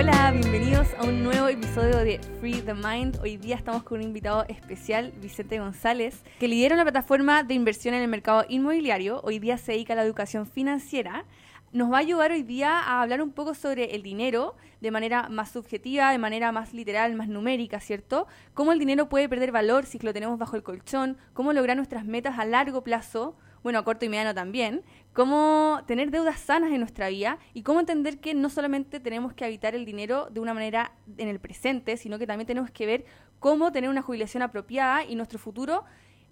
[0.00, 3.18] Hola, bienvenidos a un nuevo episodio de Free the Mind.
[3.20, 7.94] Hoy día estamos con un invitado especial, Vicente González, que lidera una plataforma de inversión
[7.94, 9.20] en el mercado inmobiliario.
[9.24, 11.24] Hoy día se dedica a la educación financiera.
[11.72, 15.28] Nos va a ayudar hoy día a hablar un poco sobre el dinero de manera
[15.30, 18.28] más subjetiva, de manera más literal, más numérica, ¿cierto?
[18.54, 22.04] Cómo el dinero puede perder valor si lo tenemos bajo el colchón, cómo lograr nuestras
[22.04, 24.82] metas a largo plazo, bueno, a corto y mediano también,
[25.12, 29.44] cómo tener deudas sanas en nuestra vida y cómo entender que no solamente tenemos que
[29.44, 33.04] habitar el dinero de una manera en el presente, sino que también tenemos que ver
[33.40, 35.84] cómo tener una jubilación apropiada y nuestro futuro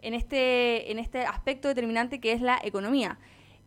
[0.02, 3.18] en este, en este aspecto determinante que es la economía.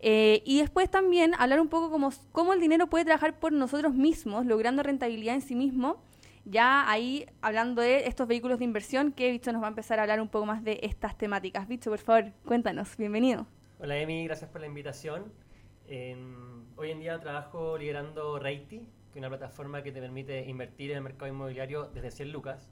[0.02, 3.94] Eh, y después también hablar un poco como cómo el dinero puede trabajar por nosotros
[3.94, 6.02] mismos, logrando rentabilidad en sí mismo.
[6.52, 10.02] Ya ahí hablando de estos vehículos de inversión, que Bicho nos va a empezar a
[10.02, 11.68] hablar un poco más de estas temáticas.
[11.68, 12.98] Bicho, por favor, cuéntanos.
[12.98, 13.46] Bienvenido.
[13.78, 15.32] Hola Emi, gracias por la invitación.
[16.76, 20.98] hoy en día trabajo liderando Reiti, que es una plataforma que te permite invertir en
[20.98, 22.72] el mercado inmobiliario desde 100 lucas.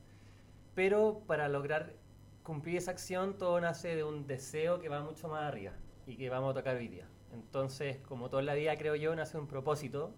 [0.73, 1.93] Pero para lograr
[2.41, 5.73] cumplir esa acción todo nace de un deseo que va mucho más arriba
[6.07, 7.07] y que vamos a tocar hoy día.
[7.31, 10.15] Entonces, como toda la vida creo yo, nace un propósito,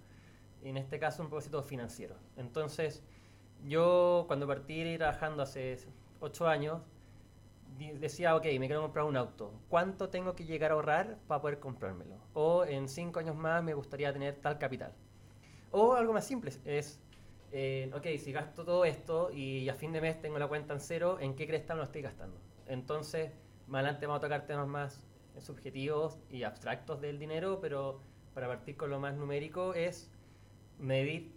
[0.63, 2.15] en este caso un propósito financiero.
[2.37, 3.03] Entonces,
[3.65, 5.77] yo cuando partí trabajando hace
[6.19, 6.81] 8 años,
[7.99, 11.59] decía, ok, me quiero comprar un auto, ¿cuánto tengo que llegar a ahorrar para poder
[11.59, 12.15] comprármelo?
[12.33, 14.93] O en cinco años más me gustaría tener tal capital.
[15.71, 16.99] O algo más simple, es,
[17.51, 20.79] eh, ok, si gasto todo esto y a fin de mes tengo la cuenta en
[20.79, 22.37] cero, ¿en qué crees que lo estoy gastando?
[22.67, 23.31] Entonces,
[23.67, 25.05] más adelante vamos a tocar temas más
[25.39, 28.01] subjetivos y abstractos del dinero, pero
[28.33, 30.11] para partir con lo más numérico es
[30.79, 31.31] medir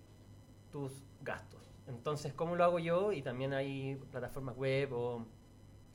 [0.70, 1.61] tus gastos.
[1.86, 3.12] Entonces, ¿cómo lo hago yo?
[3.12, 5.26] Y también hay plataformas web o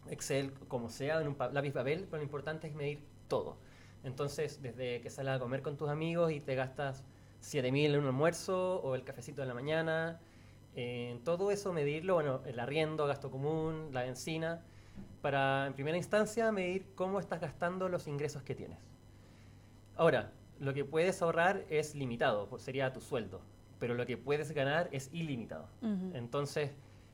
[0.10, 3.58] Excel, como sea, en un lápiz papel, pero lo importante es medir todo.
[4.04, 7.04] Entonces, desde que sales a comer con tus amigos y te gastas
[7.40, 10.20] 7000 en un almuerzo o el cafecito de la mañana,
[10.76, 14.62] en todo eso medirlo, bueno, el arriendo, gasto común, la benzina,
[15.22, 18.78] para en primera instancia medir cómo estás gastando los ingresos que tienes.
[19.96, 23.42] Ahora, lo que puedes ahorrar es limitado, pues sería tu sueldo,
[23.80, 25.68] pero lo que puedes ganar es ilimitado.
[26.14, 26.72] Entonces,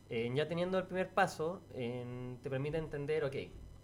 [0.09, 3.35] eh, ya teniendo el primer paso, te permite entender, ok,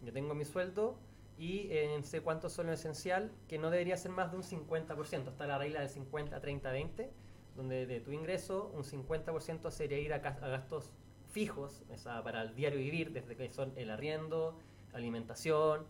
[0.03, 0.97] yo tengo mi sueldo
[1.37, 1.69] y
[2.03, 5.29] sé cuánto son lo esencial, que no debería ser más de un 50%.
[5.29, 7.09] Está la regla del 50, 30, 20,
[7.55, 10.91] donde de tu ingreso un 50% sería ir a, gastos
[11.31, 11.83] fijos,
[12.23, 14.57] para el diario vivir, desde que son el arriendo,
[14.93, 15.85] alimentación,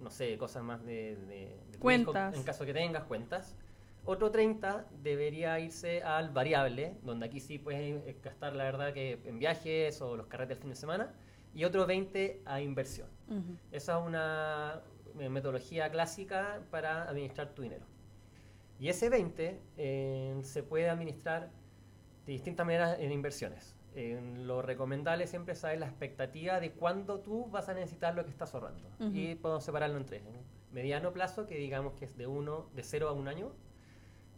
[0.00, 2.34] no sé, cosas más de, de, cuentas.
[2.34, 3.56] en caso que tengas cuentas.
[4.04, 9.20] Otro 30 debería irse al variable, donde aquí sí puedes eh, gastar la verdad que
[9.24, 11.14] en viajes o los carretes del fin de semana.
[11.54, 13.08] Y otro 20 a inversión.
[13.70, 14.80] Esa es una
[15.20, 17.84] eh, metodología clásica para administrar tu dinero.
[18.80, 21.50] Y ese 20 eh, se puede administrar
[22.26, 23.76] de distintas maneras en inversiones.
[23.94, 28.30] lo recomendable siempre es saber la expectativa de cuándo tú vas a necesitar lo que
[28.30, 28.88] estás ahorrando.
[29.12, 30.22] Y podemos separarlo en tres.
[30.72, 33.52] Mediano plazo, que digamos que es de, uno, de 0 a un año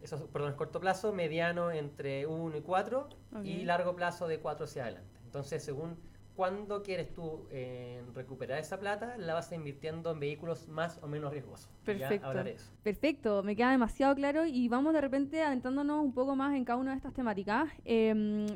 [0.05, 3.09] eso, perdón, es corto plazo, mediano entre 1 y 4
[3.43, 5.19] y largo plazo de 4 hacia adelante.
[5.25, 5.97] Entonces, según
[6.37, 11.33] cuándo quieres tú eh, recuperar esa plata, la vas invirtiendo en vehículos más o menos
[11.33, 11.71] riesgosos.
[11.85, 12.29] Perfecto.
[12.83, 16.79] Perfecto, me queda demasiado claro y vamos de repente adentrándonos un poco más en cada
[16.79, 17.69] una de estas temáticas.
[17.85, 18.47] Em,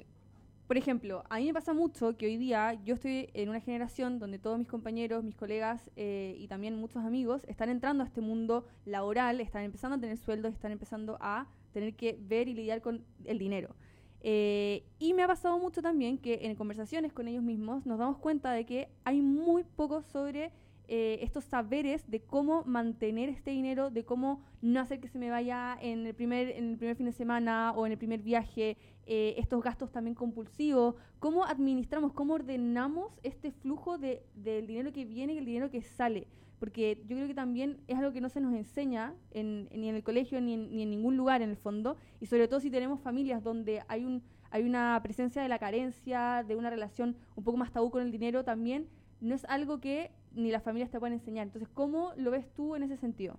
[0.68, 4.18] por ejemplo, a mí me pasa mucho que hoy día yo estoy en una generación
[4.18, 8.20] donde todos mis compañeros, mis colegas eh, y también muchos amigos están entrando a este
[8.20, 12.82] mundo laboral, están empezando a tener sueldos, están empezando a tener que ver y lidiar
[12.82, 13.74] con el dinero.
[14.20, 18.18] Eh, y me ha pasado mucho también que en conversaciones con ellos mismos nos damos
[18.18, 20.52] cuenta de que hay muy poco sobre
[20.88, 25.28] eh, estos saberes de cómo mantener este dinero, de cómo no hacer que se me
[25.28, 28.78] vaya en el primer, en el primer fin de semana o en el primer viaje,
[29.06, 35.04] eh, estos gastos también compulsivos, cómo administramos, cómo ordenamos este flujo de, del dinero que
[35.04, 36.26] viene y el dinero que sale.
[36.58, 39.94] Porque yo creo que también es algo que no se nos enseña en, ni en
[39.94, 42.70] el colegio ni en, ni en ningún lugar en el fondo, y sobre todo si
[42.70, 47.44] tenemos familias donde hay un hay una presencia de la carencia, de una relación un
[47.44, 48.88] poco más tabú con el dinero también,
[49.20, 51.46] no es algo que ni las familias te pueden enseñar.
[51.46, 53.36] Entonces, ¿cómo lo ves tú en ese sentido?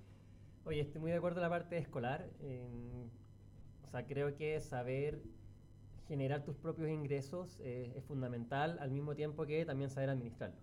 [0.66, 2.30] Oye, estoy muy de acuerdo en la parte escolar.
[3.84, 5.22] o sea, creo que saber
[6.08, 10.58] generar tus propios ingresos eh, es fundamental, al mismo tiempo que también saber administrarlo.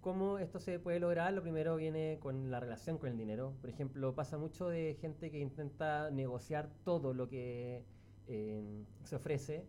[0.00, 1.32] ¿Cómo esto se puede lograr?
[1.32, 3.54] Lo primero viene con la relación con el dinero.
[3.60, 7.84] Por ejemplo, pasa mucho de gente que intenta negociar todo lo que
[8.26, 9.64] eh, se ofrece,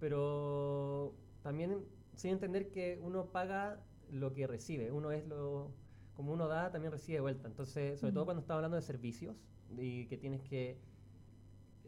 [0.00, 1.12] pero
[1.42, 3.80] también sin entender que uno paga
[4.10, 4.92] lo que recibe.
[4.92, 5.70] Uno es lo.
[6.14, 7.46] Como uno da, también recibe vuelta.
[7.46, 9.36] Entonces, sobre todo cuando estamos hablando de servicios
[9.76, 10.78] y que tienes que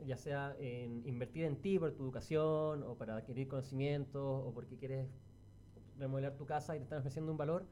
[0.06, 4.76] ya sea en invertir en ti por tu educación o para adquirir conocimientos o porque
[4.76, 5.08] quieres
[5.98, 7.66] remodelar tu casa y te están ofreciendo un valor,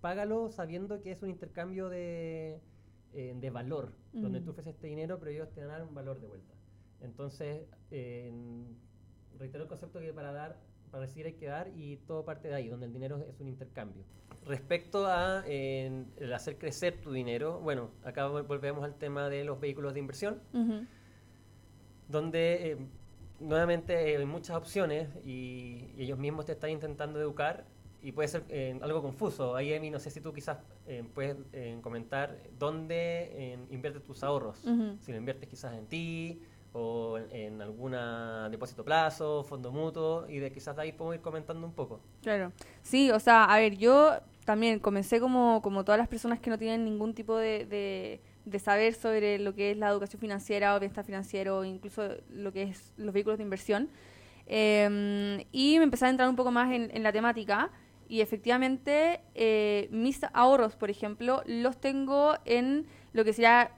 [0.00, 2.60] págalo sabiendo que es un intercambio de,
[3.12, 6.26] eh, de valor, donde tú ofreces este dinero, pero ellos te dan un valor de
[6.26, 6.54] vuelta.
[7.00, 7.66] Entonces,
[9.38, 10.60] reitero el concepto que para dar,
[10.98, 14.04] recibir hay que dar y todo parte de ahí, donde el dinero es un intercambio.
[14.46, 19.94] Respecto a el hacer crecer tu dinero, bueno, acá volvemos al tema de los vehículos
[19.94, 20.40] de inversión,
[22.08, 22.76] donde eh,
[23.38, 27.66] nuevamente hay muchas opciones y, ellos mismos te están intentando educar
[28.02, 29.54] y puede ser eh, algo confuso.
[29.54, 31.36] Ahí, Emi, no sé si tú quizás eh, puedes
[31.82, 34.58] comentar dónde inviertes tus ahorros.
[35.00, 36.42] Si lo inviertes quizás en ti
[36.72, 41.66] o en, alguna depósito plazo, fondo mutuo, y de quizás de ahí podemos ir comentando
[41.66, 42.00] un poco.
[42.22, 42.52] Claro.
[42.82, 44.12] Sí, o sea, a ver, yo
[44.44, 48.94] también comencé como, como todas las personas que no tienen ningún tipo de, de, saber
[48.94, 53.14] sobre lo que es la educación financiera o bienestar financiero, incluso lo que es los
[53.14, 53.88] vehículos de inversión.
[54.46, 57.70] Em, y me empecé a entrar un poco más en, en la temática
[58.10, 63.70] y efectivamente eh, mis ahorros, por ejemplo, los tengo en lo que sería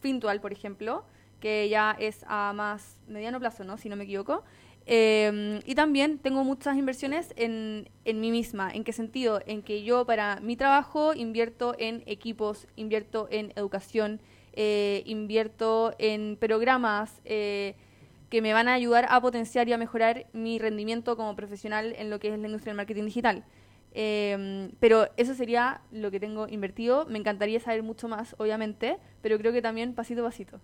[0.00, 1.04] Fintual, por ejemplo,
[1.40, 3.78] que ya es a más mediano plazo, ¿no?
[3.78, 4.44] Si no me equivoco.
[4.86, 8.70] Em, y también tengo muchas inversiones en, en mí misma.
[8.72, 9.40] ¿En qué sentido?
[9.46, 14.20] En que yo para mi trabajo invierto en equipos, invierto en educación,
[14.52, 17.76] eh, invierto en programas eh,
[18.30, 22.10] que me van a ayudar a potenciar y a mejorar mi rendimiento como profesional en
[22.10, 23.44] lo que es la industria del marketing digital.
[23.92, 27.06] Em, pero eso sería lo que tengo invertido.
[27.06, 30.60] Me encantaría saber mucho más, obviamente, pero creo que también pasito a pasito.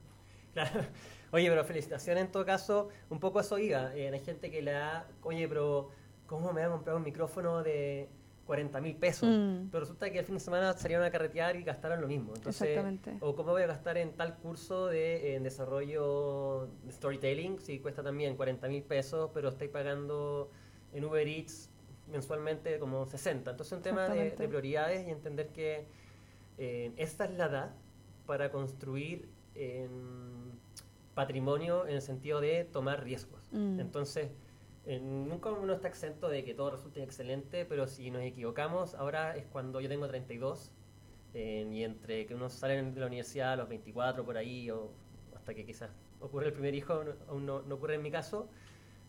[0.57, 0.87] Claro.
[1.33, 3.95] Oye, pero felicitaciones en todo caso, un poco eso iba.
[3.95, 5.91] Eh, hay gente que le da, oye, pero
[6.27, 8.09] ¿cómo me voy a comprar un micrófono de
[8.47, 9.29] 40 mil pesos?
[9.29, 9.69] Mm.
[9.71, 12.33] Pero resulta que el fin de semana salieron a carretear y gastaron lo mismo.
[12.35, 13.19] Entonces, Exactamente.
[13.21, 18.35] O cómo voy a gastar en tal curso de desarrollo de storytelling, si cuesta también
[18.35, 20.51] 40 mil pesos, pero estoy pagando
[20.95, 21.69] en Uber Eats
[22.11, 23.51] mensualmente como 60.
[23.51, 25.87] Entonces es un tema de, prioridades y entender que
[26.59, 27.75] eh, esta es la edad
[28.27, 29.29] para construir
[31.15, 33.49] patrimonio en el sentido de tomar riesgos.
[33.53, 33.81] Mm.
[33.81, 34.31] Entonces,
[35.01, 39.47] nunca uno está exento de que todo resulte excelente, pero si nos equivocamos, ahora es
[39.47, 40.71] cuando yo tengo 32
[41.35, 44.91] y entre que uno sale de la universidad a los 24 por ahí o
[45.35, 48.49] hasta que quizás ocurre el primer hijo, aún no, no ocurre en mi caso,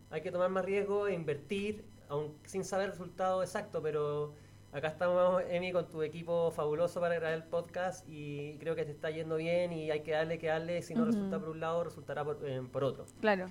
[0.09, 4.33] hay que tomar más riesgo e invertir, aún sin saber el resultado exacto, pero
[4.73, 8.91] Acá estamos, Emi, con tu equipo fabuloso para grabar el podcast y creo que te
[8.91, 10.81] está yendo bien y hay que darle, que darle.
[10.81, 13.05] Si no resulta por un lado, resultará por, eh, por, otro.
[13.21, 13.45] Claro.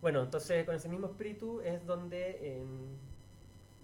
[0.00, 2.64] Bueno, entonces con ese mismo espíritu es donde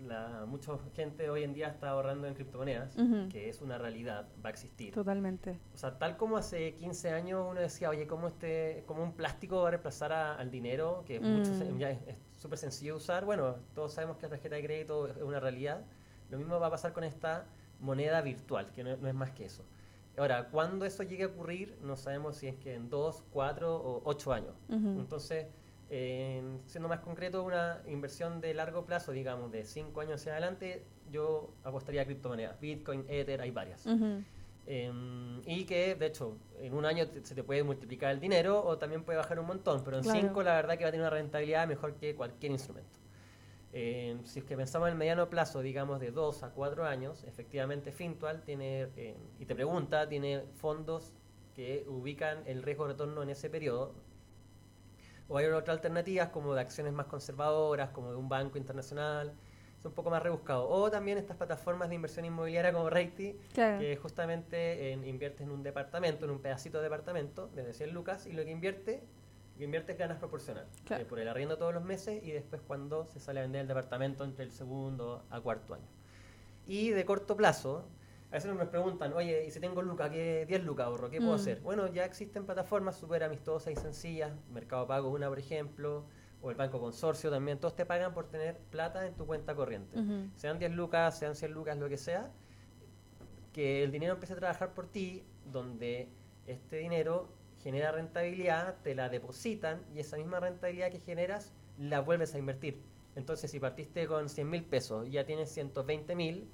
[0.04, 2.96] la, mucha gente hoy en día está ahorrando en criptomonedas,
[3.30, 4.92] que es una realidad, va a existir.
[4.92, 5.58] Totalmente.
[5.74, 9.62] O sea, tal como hace 15 años uno decía, oye, ¿cómo, este, cómo un plástico
[9.62, 11.04] va a reemplazar al dinero?
[11.06, 11.78] Que mm.
[11.78, 13.24] ya es súper sencillo de usar.
[13.24, 15.84] Bueno, todos sabemos que la tarjeta de crédito es una realidad
[16.31, 17.46] lo mismo va a pasar con esta
[17.81, 19.64] moneda virtual, que no, es más que eso.
[20.17, 24.00] Ahora, cuando eso llegue a ocurrir, no sabemos si es que en dos, cuatro o
[24.05, 24.55] ocho años.
[24.70, 25.46] Entonces,
[25.88, 31.50] siendo más concreto, una inversión de largo plazo, digamos, de cinco años hacia adelante, yo
[31.64, 32.58] apostaría a criptomonedas.
[32.61, 33.87] Bitcoin, Ether, hay varias.
[34.69, 38.79] Em, y que, de hecho, en un año se te puede multiplicar el dinero o
[38.79, 41.10] también puede bajar un montón, pero en cinco la verdad que va a tener una
[41.10, 42.98] rentabilidad mejor que cualquier instrumento
[44.24, 47.92] si es que pensamos en el mediano plazo, digamos de 2 a 4 años, efectivamente
[47.92, 48.88] Fintual tiene,
[49.38, 51.12] y te pregunta, tiene fondos
[51.54, 53.92] que ubican el riesgo de retorno en ese periodo.
[55.28, 59.34] O hay otras alternativas como de acciones más conservadoras, como de un banco internacional,
[59.78, 60.68] es un poco más rebuscado.
[60.68, 66.24] O también estas plataformas de inversión inmobiliaria como Reiti, que justamente invierte en un departamento,
[66.24, 69.02] en un pedacito de departamento, desde 100 lucas, y lo que invierte
[69.65, 73.41] inviertes ganas proporcional eh, por el arriendo todos los meses y después cuando se sale
[73.41, 75.86] a vender el departamento entre el segundo a cuarto año.
[76.67, 77.84] Y de corto plazo,
[78.31, 81.10] a veces nos preguntan, oye, y si tengo lucas, ¿qué 10 lucas ahorro?
[81.10, 81.36] ¿Qué puedo mm.
[81.36, 81.60] hacer?
[81.60, 86.05] Bueno, ya existen plataformas súper amistosas y sencillas, Mercado Pago una, por ejemplo,
[86.43, 89.96] o el Banco Consorcio también, todos te pagan por tener plata en tu cuenta corriente.
[90.34, 92.31] Sean 10 lucas, sean 100 lucas, lo que sea,
[93.53, 96.08] que el dinero empiece a trabajar por ti, donde
[96.46, 97.29] este dinero
[97.63, 102.81] genera rentabilidad, te la depositan y esa misma rentabilidad que generas la vuelves a invertir.
[103.17, 106.48] Entonces, si partiste con 100 mil pesos y ya tienes 120 mil,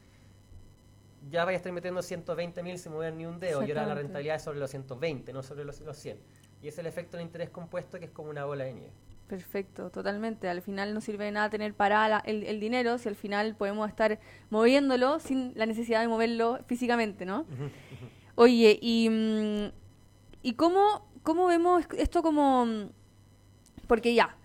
[1.30, 3.62] ya vais a estar metiendo 120 mil sin mover ni un dedo.
[3.64, 6.18] Y ahora la rentabilidad es sobre los 120, no sobre los, 100.
[6.62, 8.92] Y es el efecto del interés compuesto que es como una bola de nieve.
[9.28, 10.48] Perfecto, totalmente.
[10.48, 13.88] Al final no sirve de nada tener parada el, el, dinero si al final podemos
[13.88, 14.18] estar
[14.50, 17.46] moviéndolo sin la necesidad de moverlo físicamente, ¿no?
[18.34, 19.81] Oye, y mm,
[20.42, 22.66] ¿Y cómo, cómo vemos esto como,
[23.86, 24.36] porque ya,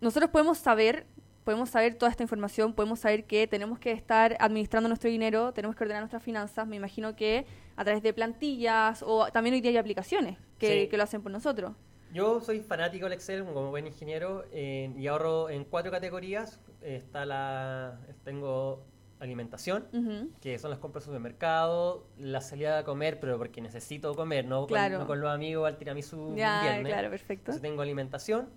[0.00, 1.06] nosotros podemos saber,
[1.44, 5.76] podemos saber toda esta información, podemos saber que tenemos que estar administrando nuestro dinero, tenemos
[5.76, 9.70] que ordenar nuestras finanzas, me imagino que a través de plantillas o también hoy día
[9.70, 10.88] hay aplicaciones que, Sí.
[10.88, 11.72] que lo hacen por nosotros.
[12.12, 16.58] Yo soy fanático del Excel como buen ingeniero eh, y ahorro en cuatro categorías.
[16.80, 18.82] Está la, tengo
[19.20, 20.30] alimentación, Ujú.
[20.40, 24.60] que son las compras de supermercado, la salida a comer, pero porque necesito comer, no,
[24.60, 24.98] con- Claro.
[25.00, 26.92] no con, los amigos al tiramisú Ya, viernes.
[26.92, 27.50] claro, perfecto.
[27.50, 28.48] Entonces tengo alimentación,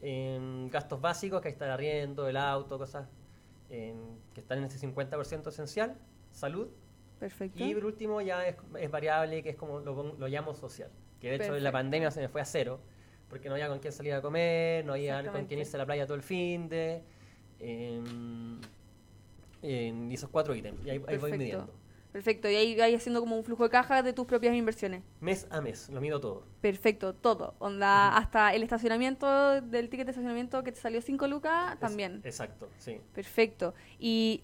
[0.00, 3.08] em, gastos básicos, que ahí está el arriendo, el auto, cosas
[3.68, 3.96] em,
[4.32, 5.96] que están en ese 50% esencial,
[6.30, 6.68] salud,
[7.18, 7.64] Perfecto.
[7.64, 10.88] y por último ya es, es variable, que es como lo, lo llamo social,
[11.20, 11.72] que de hecho en la Perfecto.
[11.72, 12.78] pandemia se me fue a cero,
[13.28, 15.86] porque no había con quién salir a comer, no había con quién irse a la
[15.86, 17.02] playa todo el fin de...
[17.58, 18.60] em,
[19.66, 21.72] en esos cuatro ítems, y ahí, ahí voy midiendo.
[22.12, 25.02] Perfecto, y ahí ahí haciendo como un flujo de caja de tus propias inversiones.
[25.20, 26.44] Mes a mes, lo mido todo.
[26.62, 27.54] Perfecto, todo.
[27.58, 32.22] Onda, hasta el estacionamiento del ticket de estacionamiento que te salió 5 lucas, Es- también.
[32.24, 33.00] exacto, sí.
[33.14, 33.74] Perfecto.
[33.98, 34.42] Y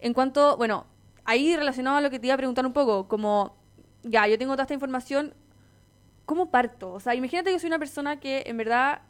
[0.00, 0.86] en cuanto, bueno,
[1.24, 3.56] ahí relacionado a lo que te iba a preguntar un poco, como,
[4.02, 5.32] ya, yo tengo toda esta información,
[6.26, 6.92] ¿cómo parto?
[6.92, 9.00] O sea, imagínate que soy una persona que en verdad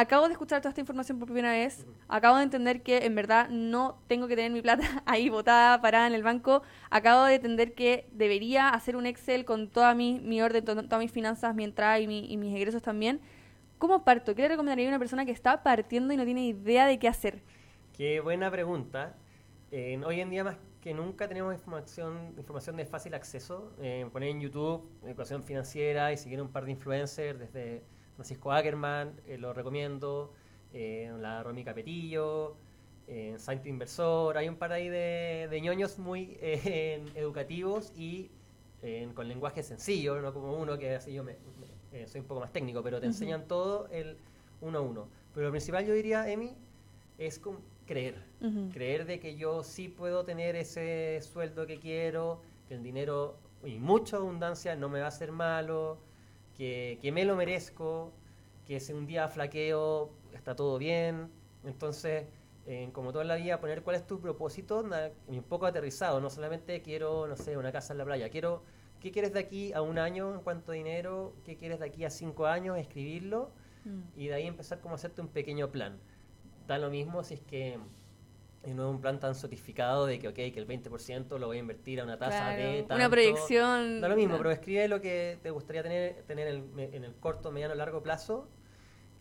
[0.00, 3.48] acabo de escuchar toda esta información por primera vez, acabo de entender que en verdad
[3.50, 7.74] no tengo que tener mi plata ahí botada, parada en el banco, acabo de entender
[7.74, 11.64] que debería hacer un Excel con toda mi, mi orden, to- todas mis finanzas, mi
[11.64, 13.20] entrada y, mi- y mis egresos también.
[13.78, 14.34] ¿Cómo parto?
[14.34, 17.08] ¿Qué le recomendaría a una persona que está partiendo y no tiene idea de qué
[17.08, 17.42] hacer?
[17.96, 19.14] Qué buena pregunta.
[19.72, 23.72] Hoy en día más que nunca tenemos información, información de fácil acceso.
[23.80, 27.82] Eh, poner en YouTube educación financiera y seguir un par de influencers desde
[28.18, 30.32] Francisco Ackerman, eh, lo recomiendo,
[30.72, 32.56] eh, la Romy Capetillo,
[33.06, 38.28] eh, Saint Inversor, hay un par ahí de, de ñoños muy eh, educativos y
[39.14, 41.36] con lenguaje sencillo, no como uno que así yo me,
[41.92, 44.16] me- soy un poco más técnico, pero te enseñan todo el
[44.60, 45.08] uno a uno.
[45.32, 46.54] Pero lo principal yo diría, Emi,
[47.18, 48.16] es con creer.
[48.72, 53.78] Creer de que yo sí puedo tener ese sueldo que quiero, que el dinero y
[53.78, 55.98] mucha abundancia no me va a hacer malo,
[56.58, 58.12] que, que me lo merezco,
[58.66, 61.30] que si un día flaqueo está todo bien.
[61.64, 62.26] Entonces,
[62.66, 66.20] eh, como toda la vida, poner cuál es tu propósito na- un poco aterrizado.
[66.20, 68.28] No solamente quiero, no sé, una casa en la playa.
[68.28, 68.62] Quiero,
[69.00, 71.34] ¿qué quieres de aquí a un año en cuanto a dinero?
[71.44, 72.76] ¿Qué quieres de aquí a cinco años?
[72.78, 73.50] Escribirlo
[73.84, 74.00] Mm.
[74.16, 75.98] y de ahí empezar como a hacerte un pequeño plan.
[76.66, 77.78] Da lo mismo si es que
[78.64, 81.56] eh, no es un plan tan sotificado de que, ok, que el 20% lo voy
[81.58, 82.94] a invertir a una tasa de Claro, tanto.
[82.96, 84.00] una proyección.
[84.00, 84.42] Da lo mismo, claro.
[84.44, 88.02] pero escribe lo que te gustaría tener, tener en, el, en el corto, mediano, largo
[88.02, 88.48] plazo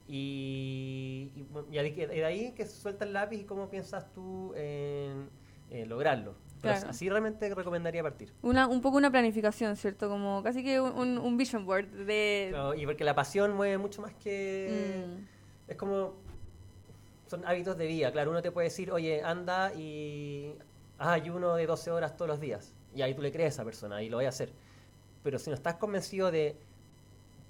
[0.07, 4.53] y, y, y de, y de ahí que suelta el lápiz y cómo piensas tú
[4.55, 5.29] en,
[5.69, 6.35] en lograrlo.
[6.61, 6.89] Pero Claro.
[6.89, 8.33] así realmente recomendaría partir.
[8.41, 10.09] Una, un poco una planificación, ¿cierto?
[10.09, 12.51] Como casi que un, un vision board de...
[12.77, 15.05] Y porque la pasión mueve mucho más que...
[15.05, 16.15] Mm, Es como.
[17.27, 18.11] Son hábitos de vida.
[18.11, 20.55] Claro, uno te puede decir, oye, anda y
[20.97, 22.73] ayuno de 12 horas todos los días.
[22.95, 24.51] Y ahí tú le crees a esa persona y lo voy a hacer.
[25.23, 26.57] Pero si no estás convencido de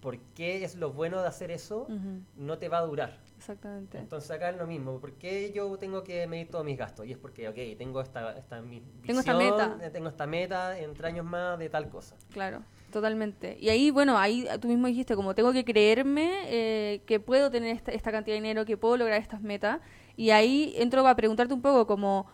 [0.07, 3.19] por qué es lo bueno de hacer eso, ujú, no te va a durar.
[3.37, 3.97] Exactamente.
[3.97, 5.01] Entonces acá es lo mismo.
[5.01, 7.05] ¿Por qué yo tengo que medir todos mis gastos?
[7.05, 9.85] Y es porque, ok, tengo esta, esta mi Tengo esta visión, meta.
[9.85, 12.15] eh, Tengo esta meta entre años más de tal cosa.
[12.31, 13.57] Claro, totalmente.
[13.59, 17.75] Y ahí, bueno, ahí tú mismo dijiste, como tengo que creerme eh, que puedo tener
[17.75, 19.81] esta, esta cantidad de dinero, que puedo lograr estas metas.
[20.15, 22.27] Y ahí entro a preguntarte un poco como,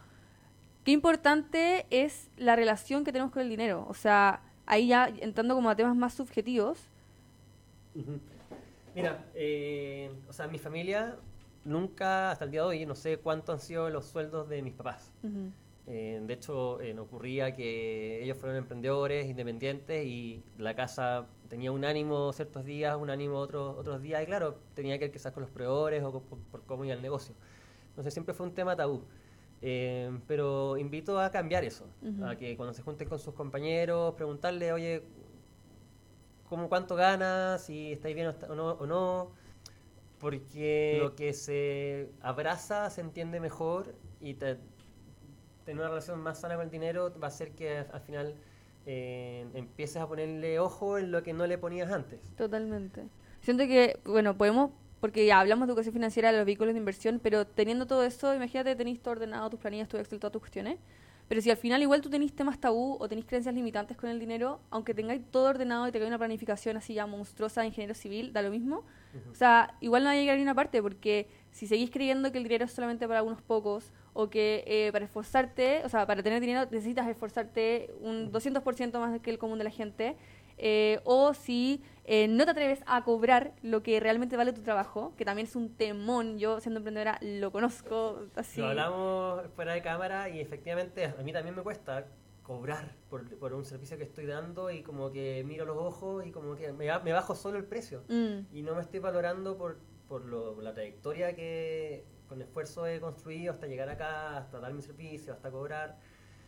[0.84, 3.88] ¿qué importante es la relación que tenemos con el dinero?
[3.90, 6.88] O sea, ahí ya entrando como a temas más subjetivos.
[8.96, 11.16] Mira, eh, o sea, mi familia
[11.66, 14.74] nunca, hasta el día de hoy, no sé cuánto han sido los sueldos de mis
[14.74, 15.12] papás.
[15.86, 21.84] Eh, de hecho, eh, ocurría que ellos fueron emprendedores, independientes, y la casa tenía un
[21.86, 25.42] ánimo ciertos días, un ánimo otros otros días, y claro, tenía que ver quizás con
[25.42, 27.36] los proveedores o con- por, por cómo iba el negocio.
[27.90, 29.04] Entonces siempre fue un tema tabú.
[29.62, 32.26] Eh, pero invito a cambiar eso, Ujú.
[32.26, 35.04] a que cuando se junten con sus compañeros, preguntarle, oye,
[36.54, 37.64] ¿cómo cuánto ganas?
[37.64, 39.32] Si estáis bien o, no, o no,
[40.20, 44.60] porque lo que se abraza se entiende mejor y te,
[45.66, 48.36] tener una relación más sana con el dinero va a hacer que al final
[48.86, 52.20] eh, empieces a ponerle ojo en lo que no le ponías antes.
[52.36, 53.08] Totalmente.
[53.42, 54.70] Siento que, bueno, podemos,
[55.00, 58.36] porque ya hablamos de educación financiera, de los vehículos de inversión, pero teniendo todo eso,
[58.36, 60.78] imagínate, tenéis todo ordenado, tus planillas, tu Excel, todas tus cuestiones.
[61.28, 64.20] Pero si al final igual tú tenés temas tabú o tenés creencias limitantes con el
[64.20, 68.34] dinero, aunque tengáis todo ordenado y tengáis una planificación así ya monstruosa de ingeniero civil,
[68.34, 68.84] da lo mismo.
[69.32, 72.40] O sea, igual no va a llegar a ninguna parte, porque si seguís creyendo que
[72.40, 76.22] el dinero es solamente para unos pocos, o que eh, para esforzarte, o sea, para
[76.24, 80.16] tener dinero necesitas esforzarte un 200% más que el común de la gente,
[80.58, 85.14] eh, o si eh, no te atreves a cobrar lo que realmente vale tu trabajo,
[85.18, 88.60] que también es un temón, yo siendo emprendedora lo conozco así.
[88.62, 92.06] Lo hablamos fuera de cámara y efectivamente a mí también me cuesta
[92.44, 96.32] cobrar por, por un servicio que estoy dando y como que miro los ojos y
[96.32, 99.78] como que me, me bajo solo el precio Mm, y no me estoy valorando por,
[100.10, 104.82] por lo- la trayectoria que con esfuerzo he construido hasta llegar acá, hasta dar mi
[104.82, 105.98] servicio, hasta cobrar.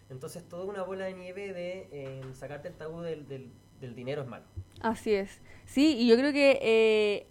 [0.10, 4.22] Entonces toda una bola de nieve de eh, sacarte el tabú del, del, del dinero
[4.22, 4.46] es malo.
[4.82, 5.42] así es.
[5.66, 7.28] Sí, y yo creo que eh,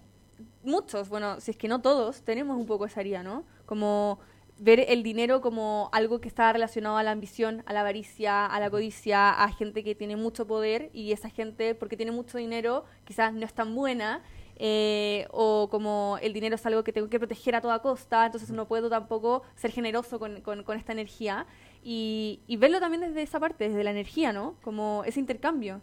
[0.65, 3.45] muchos, bueno, si es que no todos, tenemos un poco esa herida, ¿no?
[3.67, 4.19] Como
[4.59, 8.61] ver el dinero como algo que está relacionado a la ambición, a la avaricia, a
[8.61, 12.85] la codicia, a gente que tiene mucho poder y esa gente, porque tiene mucho dinero,
[13.05, 14.23] quizás no es tan buena.
[14.57, 18.51] eh, o como el dinero es algo que tengo que proteger a toda costa, entonces
[18.53, 21.45] no puedo tampoco ser generoso con, con- con esta energía
[21.85, 24.57] y, y verlo también desde esa parte, desde la energía, ¿no?
[24.63, 25.81] Como ese intercambio.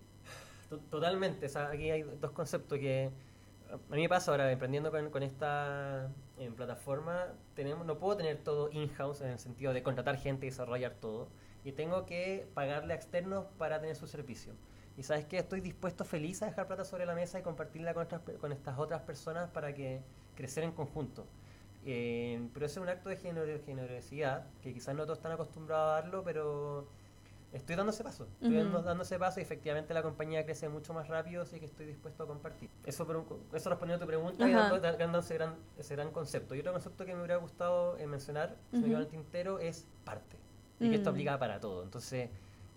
[0.69, 3.11] To- Totalmente, o sea, aquí hay dos conceptos que
[3.71, 8.37] a mí me pasa ahora emprendiendo con, con esta en plataforma, tenemos, no puedo tener
[8.43, 11.29] todo in-house en el sentido de contratar gente y desarrollar todo,
[11.63, 14.53] y tengo que pagarle a externos para tener su servicio.
[14.97, 18.03] Y sabes que estoy dispuesto, feliz a dejar plata sobre la mesa y compartirla con,
[18.03, 20.01] otras con estas otras personas para que
[20.35, 21.25] crecer en conjunto.
[21.85, 25.89] Eh, pero ese es un acto de genero- generosidad que quizás no todos están acostumbrados
[25.91, 26.87] a darlo, pero
[27.53, 28.27] estoy dando ese paso.
[28.39, 31.65] Estoy dando, dando ese paso y efectivamente la compañía crece mucho más rápido, así que
[31.65, 32.69] estoy dispuesto a compartir.
[32.85, 35.95] Eso, por un- eso respondiendo a tu pregunta y dando, da- dando ese, gran, ese
[35.95, 36.53] gran concepto.
[36.55, 39.59] Y otro concepto que me hubiera gustado eh, mencionar, se me quedó en el tintero,
[39.59, 40.37] es parte.
[40.79, 41.13] Y que esto Mm.
[41.13, 41.83] aplica para todo.
[41.83, 42.29] Entonces,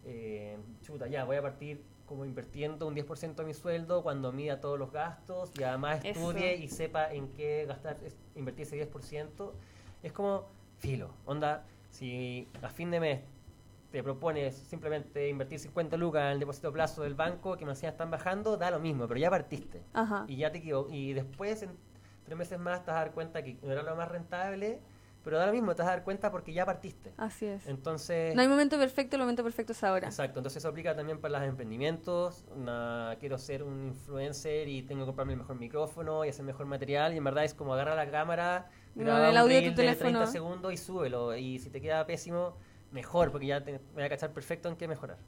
[0.06, 4.61] eh, chuta, ya, voy a partir como invirtiendo un 10% de mi sueldo cuando mida
[4.61, 6.20] todos los gastos y además Eso.
[6.30, 9.52] estudie y sepa en qué gastar, es- invertir ese 10%.
[10.02, 10.46] Es como
[10.78, 13.20] filo, onda, si a fin de mes
[13.90, 17.73] te propones simplemente invertir 50 lucas en el depósito a plazo del banco que me
[17.73, 19.82] encima están bajando, da lo mismo, pero ya partiste.
[19.92, 20.25] Ajá.
[20.28, 21.70] Y ya te equivo- Y después, en
[22.25, 24.81] tres meses más, te vas a dar cuenta que no era lo más rentable,
[25.24, 27.12] pero lo mismo, te vas a dar cuenta porque ya partiste.
[27.16, 27.66] Así es.
[27.66, 30.06] Entonces, No hay momento perfecto, el momento perfecto es ahora.
[30.06, 32.44] exacto, entonces eso aplica también para los emprendimientos.
[32.54, 36.66] Una- quiero ser un influencer y tengo que comprarme el mejor micrófono y hacer mejor
[36.66, 37.14] material.
[37.14, 39.74] Y en verdad es como agarra la cámara, graba el un audio de tu reel
[39.76, 40.18] de teléfono.
[40.18, 41.34] 30 segundos y súbelo.
[41.37, 42.56] Y si te queda pésimo,
[42.92, 45.18] mejor, porque ya te, voy a cachar perfecto en qué mejorar.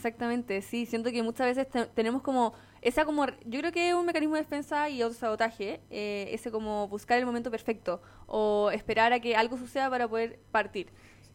[0.00, 3.94] Exactamente, sí, siento que muchas veces te- tenemos como esa como, yo creo que es
[3.94, 9.12] un mecanismo de defensa y autosabotaje, eh, ese como buscar el momento perfecto o esperar
[9.12, 10.86] a que algo suceda para poder partir.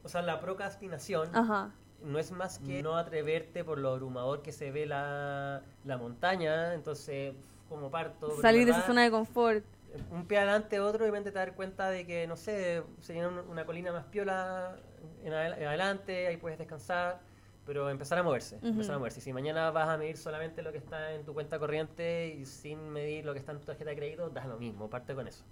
[0.03, 1.69] O sea, la procrastinación Ajá,
[2.03, 6.73] no es más que no atreverte por lo abrumador que se ve la, la montaña,
[6.73, 7.35] entonces
[7.69, 8.41] como parto.
[8.41, 9.63] salir de esa zona de confort.
[10.11, 13.63] Un pie adelante, otro, repente te dar cuenta de que, no sé, se un- una
[13.63, 14.75] colina más piola
[15.23, 17.21] en, adel- en adelante, ahí puedes descansar,
[17.65, 19.21] pero empezar a moverse, empezar a moverse.
[19.21, 22.89] Si mañana vas a medir solamente lo que está en tu cuenta corriente y sin
[22.89, 25.43] medir lo que está en tu tarjeta de crédito, das lo mismo, parte con eso.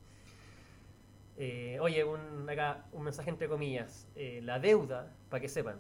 [1.38, 4.08] Eh, oye, un, acá un mensaje entre comillas.
[4.16, 5.80] Eh, la deuda, para que sepan,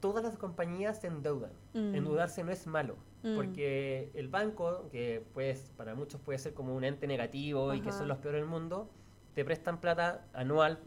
[0.00, 1.50] todas las compañías se endeudan.
[1.74, 1.94] Mm.
[1.96, 3.36] Endeudarse no es malo, Mm.
[3.36, 7.92] porque el banco, que pues para muchos puede ser como un ente negativo y que
[7.92, 8.90] son los peores del mundo,
[9.34, 10.80] te prestan plata anual,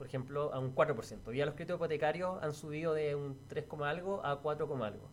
[0.00, 1.30] por ejemplo, a un 4%.
[1.34, 5.10] Ya los créditos hipotecarios han subido de un 3, coma algo a 4, coma algo.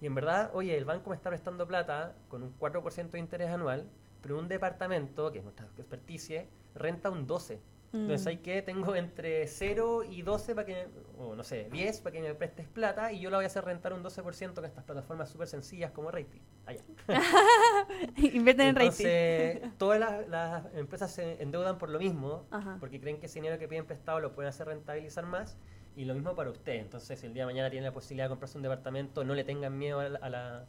[0.00, 3.50] Y en verdad, oye, el banco me está prestando plata con un 4% de interés
[3.50, 3.86] anual,
[4.22, 7.60] pero un departamento, que es nuestra experticia, renta un 12.
[7.92, 8.28] Entonces Mm.
[8.28, 12.22] hay que tengo entre 0 y 12 para que, o no sé, 10 para que
[12.22, 15.28] me prestes plata y yo la voy a hacer rentar un 12% con estas plataformas
[15.28, 16.40] súper sencillas como Rating.
[16.68, 16.82] Allá.
[18.16, 19.06] Invierten en rating.
[19.06, 22.76] Entonces, todas las, las empresas se endeudan por lo mismo, Ajá.
[22.78, 25.56] porque creen que ese dinero que piden prestado lo pueden hacer rentabilizar más,
[25.96, 26.74] y lo mismo para usted.
[26.74, 29.44] Entonces, si el día de mañana tiene la posibilidad de comprarse un departamento, no le
[29.44, 30.64] tengan miedo a la, a la,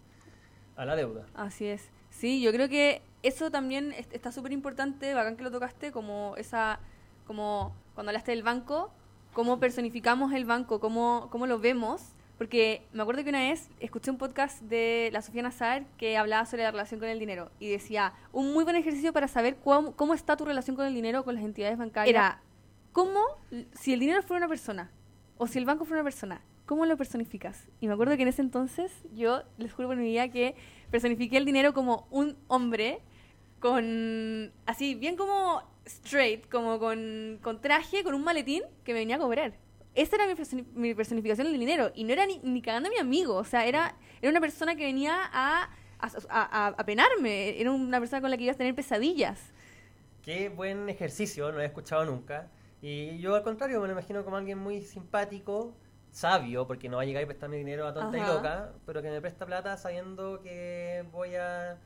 [0.77, 1.25] a la deuda.
[1.35, 1.89] Así es.
[2.09, 6.33] Sí, yo creo que eso también es- está súper importante, bacán que lo tocaste, como
[6.37, 6.79] esa,
[7.27, 8.91] como cuando hablaste del banco,
[9.33, 12.13] cómo personificamos el banco, cómo, cómo lo vemos.
[12.39, 16.45] Porque me acuerdo que una vez escuché un podcast de la Sofía Nazar que hablaba
[16.45, 19.91] sobre la relación con el dinero y decía, un muy buen ejercicio para saber cómo,
[19.91, 22.09] cómo está tu relación con el dinero, con las entidades bancarias.
[22.15, 22.41] Era,
[22.93, 23.19] ¿cómo,
[23.73, 24.89] si el dinero fuera una persona
[25.37, 27.67] o si el banco fuera una persona, cómo lo personificas?
[27.81, 30.55] Y me acuerdo que en ese entonces yo, les juro por mi vida, que
[30.91, 33.01] personifiqué el dinero como un hombre
[33.59, 39.17] con, así, bien como straight, como con, con traje, con un maletín que me venía
[39.17, 39.55] a cobrar.
[39.95, 41.91] Esa era mi, personi- mi personificación del dinero.
[41.95, 43.35] Y no era ni, ni cagando a mi amigo.
[43.35, 47.59] O sea, era, era una persona que venía a, a, a- a penarme.
[47.59, 49.39] Era una persona con la que ibas a tener pesadillas.
[50.21, 52.47] Qué buen ejercicio, no he escuchado nunca.
[52.81, 55.73] Y yo al contrario, me lo imagino como alguien muy simpático,
[56.11, 59.09] sabio, porque no va a llegar y prestarme dinero a tonta y loca, pero que
[59.09, 61.77] me presta plata sabiendo que voy a...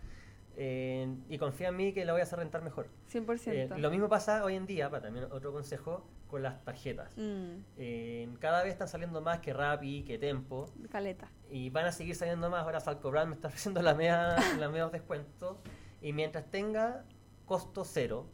[0.56, 2.88] eh, y confía en mí que la voy a hacer rentar mejor.
[3.12, 3.48] 100%.
[3.54, 7.16] Eh, lo mismo pasa hoy en día, para también otro consejo, con las tarjetas.
[7.18, 11.30] Mm, Eh, cada vez están saliendo más que Rappi, que Tempo, caleta.
[11.50, 12.64] y van a seguir saliendo más.
[12.64, 15.62] Ahora Salcobrand me está ofreciendo la media, la media descuento.
[16.02, 17.06] Y mientras tenga
[17.46, 18.26] costo cero,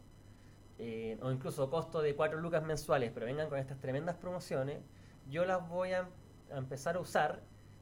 [0.77, 4.79] eh, o incluso costo de 4 lucas mensuales, pero vengan con estas tremendas promociones,
[5.27, 6.07] yo las voy a,
[6.53, 7.41] a empezar a usar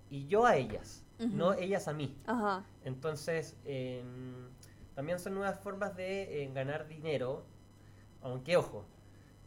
[0.09, 2.15] y yo a ellas, No ellas a mí.
[2.27, 2.63] Ajá.
[2.83, 4.03] Entonces, eh,
[4.95, 7.43] también son nuevas formas de eh, ganar dinero,
[8.21, 8.85] aunque ojo,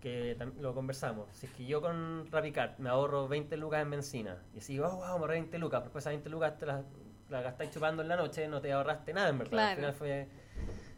[0.00, 1.28] que lo conversamos.
[1.32, 4.84] Si es que yo con RappiCard me ahorro 20 lucas en benzina y si oh,
[4.90, 6.84] wow, me ahorré 20 lucas, pero después esas 20 lucas te las,
[7.28, 9.50] las gastáis chupando en la noche, no te ahorraste nada en verdad.
[9.50, 9.70] Claro.
[9.70, 10.28] Al final fue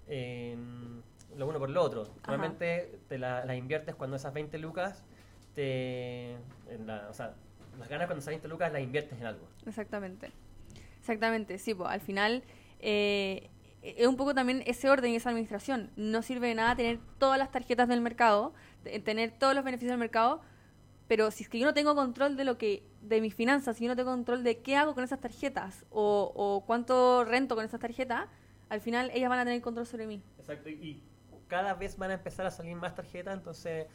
[0.09, 0.57] eh,
[1.37, 2.05] lo uno por lo otro.
[2.27, 5.03] Normalmente te la- las inviertes cuando esas 20 lucas
[5.55, 6.33] te.
[6.69, 7.35] en la- o sea,
[7.79, 9.47] las ganas cuando esas 20 lucas las inviertes en algo.
[9.67, 10.31] Exactamente.
[11.03, 12.45] Exactamente, sí, pues al final
[12.79, 13.51] eh,
[13.83, 15.91] es un poco también ese orden y esa administración.
[15.97, 19.91] No sirve de nada tener todas las tarjetas del mercado, te- tener todos los beneficios
[19.91, 20.43] del mercado,
[21.09, 23.85] pero si es que yo no tengo control de lo que de mis finanzas, si
[23.85, 27.81] yo no tengo control de qué hago con esas tarjetas o, cuánto rento con esas
[27.81, 28.29] tarjetas,
[28.69, 30.23] al final ellas van a tener control sobre mí.
[30.39, 31.03] Exacto, y,
[31.49, 33.89] cada vez van a empezar a salir más tarjetas, entonces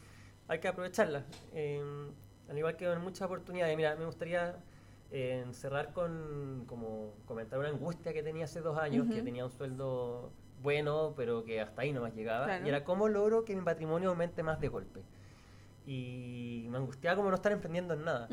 [0.50, 1.24] hay que aprovecharlas.
[1.54, 1.82] Eh,
[2.50, 3.76] al igual que en muchas oportunidades.
[3.78, 4.58] Mira, me gustaría
[5.12, 9.52] eh, cerrar con como comentar una angustia que tenía hace dos años, que tenía un
[9.52, 12.46] sueldo bueno, pero que hasta ahí no más llegaba.
[12.46, 12.65] Claro.
[12.65, 15.04] Y era cómo logro que mi patrimonio aumente más de golpe.
[15.86, 18.28] Y me angustiaba como no estar emprendiendo en nada.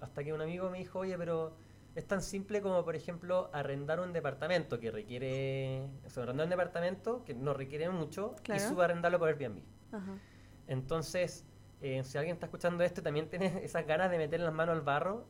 [0.00, 1.54] Hasta que un amigo me dijo, oye, pero
[1.96, 5.88] es tan simple como, por ejemplo, arrendar un departamento que requiere...
[6.06, 8.62] O sea, arrendar un departamento que no requiere mucho Claro.
[8.62, 9.62] y subarrendarlo por Airbnb.
[9.90, 10.12] Ajá.
[10.68, 11.44] Entonces,
[11.80, 14.76] eh, si alguien está escuchando esto y también tiene esas ganas de meter las manos
[14.76, 15.24] al barro,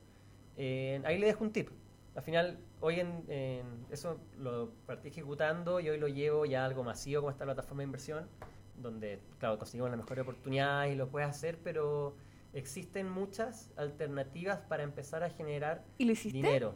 [0.62, 1.70] eh, ahí le dejo un tip.
[2.14, 6.66] Al final, hoy en, en- eso lo partí ejecutando y hoy lo llevo ya a
[6.66, 8.28] algo masivo como esta plataforma de inversión,
[8.76, 12.14] donde, claro, conseguimos la mejor oportunidad y lo puedes hacer, pero
[12.52, 16.36] existen muchas alternativas para empezar a generar ¿Y lo hiciste?
[16.36, 16.74] dinero.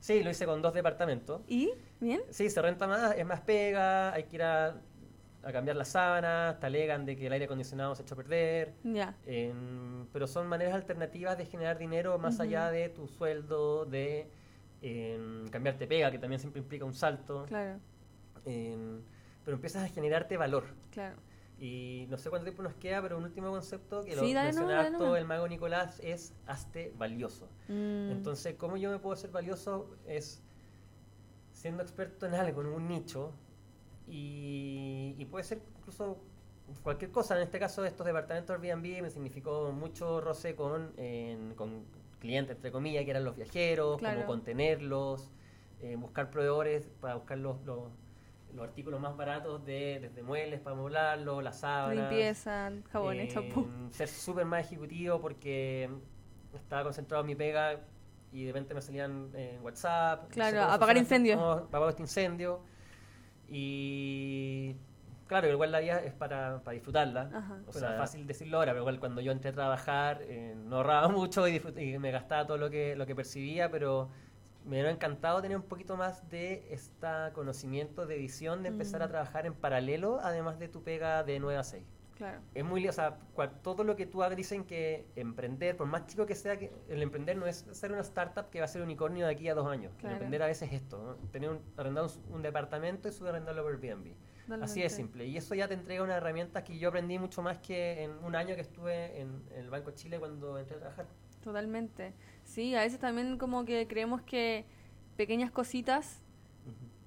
[0.00, 1.42] Sí, lo hice con dos departamentos.
[1.46, 1.72] ¿Y?
[2.00, 2.22] ¿Bien?
[2.30, 4.80] Sí, se renta más, es más pega, hay que ir a,
[5.46, 8.74] a cambiar las sábanas, te alegan de que el aire acondicionado se echó a perder.
[10.12, 14.28] Pero son maneras alternativas de generar dinero más allá de tu sueldo, de
[14.82, 17.44] em, cambiarte pega, que también siempre implica un salto.
[17.46, 17.78] Claro,
[18.44, 19.00] em,
[19.44, 20.64] pero empiezas a generarte valor.
[20.90, 21.16] claro.
[21.58, 24.48] Y no sé cuánto tiempo nos queda, pero un último concepto que Sí, lo dale
[24.48, 25.20] menciona nomás, dale harto nomás.
[25.20, 27.48] el mago Nicolás es hazte valioso.
[27.68, 29.88] Mm, Entonces, ¿cómo yo me puedo hacer valioso?
[30.06, 30.42] Es
[31.52, 33.32] siendo experto en algo, en un nicho,
[34.08, 36.18] y, y puede ser incluso
[36.82, 37.36] cualquier cosa.
[37.36, 41.84] En este caso, estos departamentos Airbnb me significó mucho roce con, en- con
[42.18, 44.16] clientes, entre comillas, que eran los viajeros, Claro.
[44.16, 45.30] cómo contenerlos,
[45.80, 47.90] eh, buscar proveedores para buscar los, los,
[48.54, 51.96] los artículos más baratos, de, desde muebles para amoblarlos, las sábanas.
[52.10, 53.68] limpieza, jabones, Eh, champú.
[53.90, 55.90] Ser súper más ejecutivo porque
[56.54, 57.80] estaba concentrado en mi pega
[58.32, 60.30] y de repente me salían en WhatsApp.
[60.30, 61.38] Claro, apagar incendios.
[61.38, 62.60] apago este incendio.
[63.48, 64.76] Y
[65.26, 67.30] claro, igual la vida es para, para disfrutarla.
[67.32, 67.58] Ajá.
[67.66, 71.08] O sea, fácil decirlo ahora, pero igual cuando yo entré a trabajar eh, no ahorraba
[71.08, 71.60] mucho y,
[71.98, 74.08] me gastaba todo lo que, lo que percibía, pero
[74.64, 79.06] me hubiera encantado tener un poquito más de este conocimiento de visión, de empezar a
[79.06, 79.10] Mm.
[79.10, 81.84] trabajar en paralelo, además de tu pega de 9 a 6
[82.16, 82.40] Claro.
[82.54, 86.06] es muy, o sea, cua- todo lo que tú hagas dicen que emprender, por más
[86.06, 88.80] chico que sea, que el emprender no es ser una startup que va a ser
[88.82, 89.92] unicornio de aquí a dos años.
[89.92, 90.14] El Claro.
[90.14, 91.28] emprender a veces es esto, ¿no?
[91.30, 94.14] tener un, arrendar un, un departamento y subarrendarlo por Airbnb.
[94.62, 95.26] Así de simple.
[95.26, 98.34] Y eso ya te entrega una herramienta que yo aprendí mucho más que en un
[98.36, 101.06] año que estuve en, en el Banco de Chile cuando entré a trabajar.
[101.42, 102.12] Totalmente.
[102.44, 104.64] Sí, a veces también como que creemos que
[105.16, 106.22] pequeñas cositas.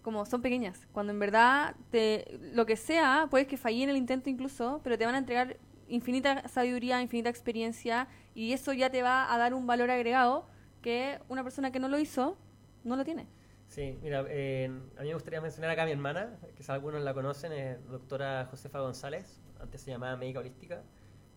[0.10, 3.96] Como son pequeñas, cuando en verdad te, lo que sea, puedes que falle en el
[3.98, 9.04] intento incluso, pero te van a entregar infinita sabiduría, infinita experiencia y eso ya te
[9.04, 10.48] va a dar un valor agregado
[10.82, 12.40] que una persona que no lo hizo
[12.84, 13.28] no lo tiene.
[13.68, 14.66] Sí, mira, eh,
[14.98, 18.48] a mí me gustaría mencionar acá a mi hermana, quizás algunos la conocen, es doctora
[18.50, 20.82] Josefa González, antes se llamaba médica holística,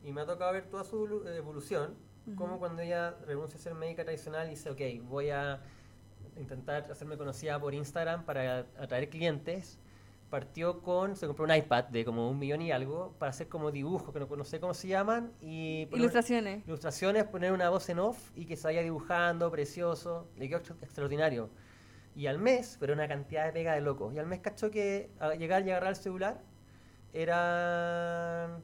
[0.03, 1.95] y me ha tocado ver toda su evolu- evolución,
[2.27, 2.37] Ujú.
[2.37, 5.61] como cuando ella renuncia a ser médica tradicional y dice, ok, voy a
[6.37, 9.79] intentar hacerme conocida por Instagram para atraer clientes.
[10.31, 13.71] Partió con, se compró un iPad de como un millón y algo para hacer como
[13.71, 16.67] dibujos, que no, no sé cómo se llaman, y Ilustraciones.
[16.67, 20.77] ilustraciones, poner una voz en off y que se vaya dibujando, precioso, le quedó extra-
[20.81, 21.51] extraordinario.
[22.17, 25.11] Y al mes, pero una cantidad de pega de locos, y al mes cachó que
[25.21, 26.41] al llegar y agarrar el celular
[27.13, 28.59] era,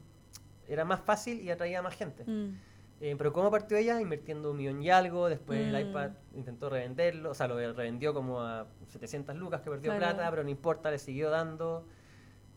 [0.67, 2.23] era más fácil y atraía más gente.
[2.25, 2.57] Mm,
[3.01, 4.01] Eh, pero ¿cómo partió ella?
[4.01, 5.89] Invirtiendo un millón y algo, después el Mm.
[5.89, 10.15] iPad intentó revenderlo, o sea, lo revendió como a 700 lucas que perdió Claro.
[10.15, 11.85] plata, pero no importa, le siguió dando.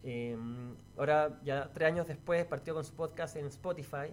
[0.03, 0.37] Eh,
[0.97, 4.13] ahora, ya tres años después, partió con su podcast en Spotify,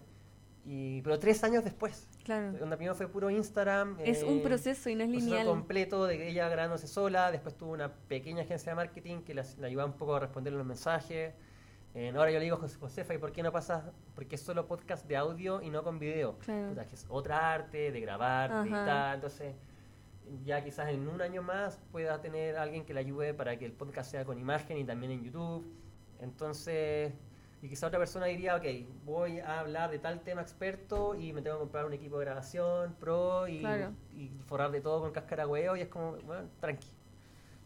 [0.65, 2.07] y, pero tres años después.
[2.23, 2.51] Claro.
[2.59, 3.97] Donde primero fue puro Instagram.
[4.03, 5.47] Es un eh, proceso y no es proceso lineal.
[5.47, 9.65] completo de ella grabándose sola, después tuvo una pequeña agencia de marketing que la, la
[9.65, 11.33] ayudaba un poco a responder los mensajes.
[11.99, 13.83] Eh, ahora yo le digo, José, Josefa, ¿y por qué no pasas?
[14.15, 16.37] Porque es solo podcast de audio y no con video.
[16.39, 16.69] Claro.
[16.69, 18.63] Puta, que es otra arte de grabar, de Ajá.
[18.65, 19.53] editar, entonces
[20.45, 23.73] ya quizás en un año más pueda tener alguien que le ayude para que el
[23.73, 25.67] podcast sea con imagen y también en YouTube.
[26.21, 27.11] Entonces,
[27.61, 28.63] y quizá otra persona diría, ok,
[29.03, 32.23] voy a hablar de tal tema experto y me tengo que comprar un equipo de
[32.23, 33.91] grabación pro y, Claro.
[34.15, 36.87] y forrar de todo con cáscara de huevo y es como, bueno, tranqui.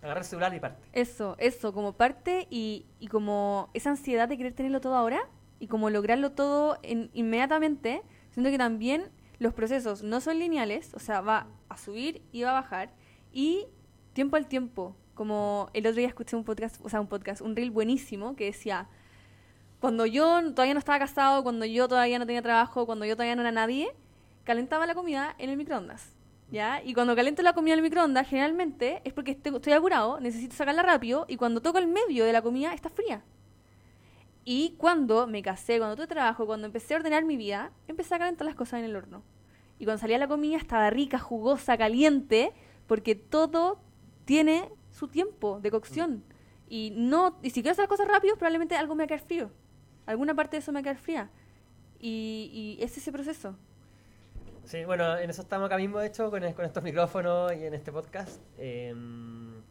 [0.02, 0.84] Agarrar el celular y parte.
[0.92, 5.90] Eso, eso, como parte y como esa ansiedad de querer tenerlo todo ahora y como
[5.90, 11.48] lograrlo todo en- inmediatamente, siento que también los procesos no son lineales, o sea, va
[11.70, 12.92] a subir y va a bajar,
[13.32, 13.68] y
[14.14, 17.56] tiempo al tiempo, como el otro día escuché un podcast, o sea, un podcast, un
[17.56, 18.88] reel buenísimo que decía,
[19.80, 23.36] cuando yo todavía no estaba casado, cuando yo todavía no tenía trabajo, cuando yo todavía
[23.36, 23.90] no era nadie,
[24.44, 26.16] calentaba la comida en el microondas.
[26.52, 26.84] ¿Ya?
[26.84, 30.84] Y cuando caliento la comida en el microondas, generalmente es porque estoy, apurado, necesito sacarla
[30.84, 33.24] rápido, y cuando toco el medio de la comida está fría.
[34.46, 38.20] Y cuando me casé, cuando tuve trabajo, cuando empecé a ordenar mi vida, empecé a
[38.20, 39.24] calentar las cosas en el horno.
[39.80, 42.54] Y cuando salía la comida estaba rica, jugosa, caliente,
[42.88, 43.80] porque todo
[44.26, 46.24] tiene su tiempo de cocción.
[46.70, 49.26] Y no y si quiero hacer las cosas rápido, probablemente algo me va a quedar
[49.26, 49.52] frío.
[50.06, 51.32] Alguna parte de eso me va a quedar fría.
[52.00, 53.56] Y, y es ese proceso.
[54.66, 57.74] Sí, bueno, en eso estamos acá mismo, de hecho, con, con estos micrófonos y en
[57.74, 58.42] este podcast.
[58.58, 59.62] Em,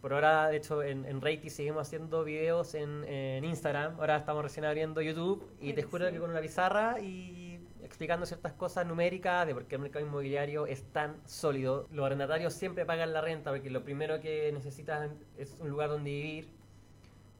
[0.00, 3.98] por ahora, de hecho, en, en Reiki seguimos haciendo videos en, en Instagram.
[4.00, 6.22] Ahora estamos recién abriendo YouTube y te juro que Buenísimo.
[6.22, 10.82] con una pizarra y explicando ciertas cosas numéricas de por qué el mercado inmobiliario es
[10.92, 11.86] tan sólido.
[11.92, 16.10] Los arrendatarios siempre pagan la renta porque lo primero que necesitan es un lugar donde
[16.10, 16.48] vivir.